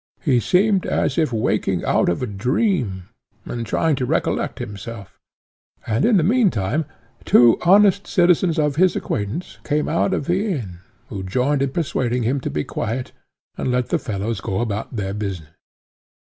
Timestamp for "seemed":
0.39-0.87